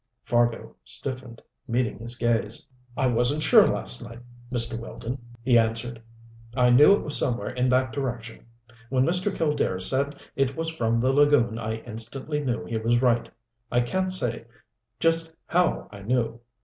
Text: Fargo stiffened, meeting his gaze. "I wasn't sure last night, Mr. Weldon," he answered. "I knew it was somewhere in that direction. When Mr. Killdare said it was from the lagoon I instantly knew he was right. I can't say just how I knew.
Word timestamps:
Fargo 0.23 0.75
stiffened, 0.83 1.43
meeting 1.67 1.99
his 1.99 2.15
gaze. 2.15 2.65
"I 2.97 3.05
wasn't 3.05 3.43
sure 3.43 3.67
last 3.67 4.03
night, 4.03 4.17
Mr. 4.51 4.75
Weldon," 4.79 5.23
he 5.43 5.59
answered. 5.59 6.01
"I 6.57 6.71
knew 6.71 6.95
it 6.95 7.03
was 7.03 7.15
somewhere 7.15 7.51
in 7.51 7.69
that 7.69 7.93
direction. 7.93 8.47
When 8.89 9.05
Mr. 9.05 9.31
Killdare 9.31 9.79
said 9.79 10.15
it 10.35 10.55
was 10.57 10.71
from 10.71 11.01
the 11.01 11.13
lagoon 11.13 11.59
I 11.59 11.83
instantly 11.85 12.43
knew 12.43 12.65
he 12.65 12.79
was 12.79 12.99
right. 12.99 13.29
I 13.71 13.81
can't 13.81 14.11
say 14.11 14.45
just 14.99 15.35
how 15.45 15.87
I 15.91 16.01
knew. 16.01 16.39